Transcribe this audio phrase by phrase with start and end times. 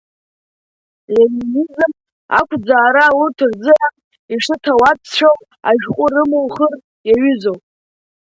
[1.13, 1.91] Ленинизм
[2.39, 3.95] ақәӡаара урҭ рзыҳәан
[4.33, 5.37] ишыҭауадцәоу
[5.69, 6.73] ашәҟәы рымухыр
[7.07, 7.61] иаҩызоуп.